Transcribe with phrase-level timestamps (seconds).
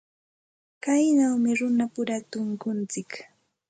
[0.83, 3.11] Kaynawmi runapura tunkuntsik.